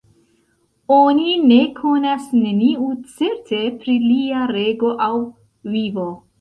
[0.95, 5.15] Oni ne konas neniu certe pri lia rego aŭ
[5.79, 6.13] vivo.